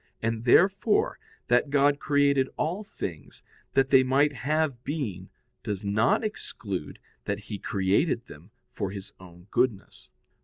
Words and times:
And, 0.19 0.45
therefore, 0.45 1.19
that 1.47 1.69
God 1.69 1.99
created 1.99 2.49
all 2.57 2.83
things, 2.83 3.43
that 3.75 3.91
they 3.91 4.01
might 4.01 4.33
have 4.33 4.83
being, 4.83 5.29
does 5.61 5.83
not 5.83 6.23
exclude 6.23 6.97
that 7.25 7.37
He 7.37 7.59
created 7.59 8.25
them 8.25 8.49
for 8.71 8.89
His 8.89 9.13
own 9.19 9.45
goodness. 9.51 10.09